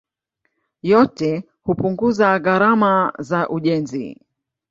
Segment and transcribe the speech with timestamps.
[0.81, 4.19] Yote hupunguza gharama za ujenzi.